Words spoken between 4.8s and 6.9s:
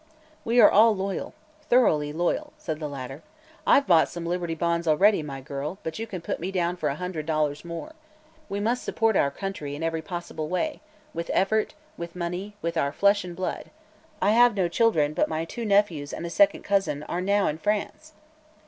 already, my girl, but you can put me down for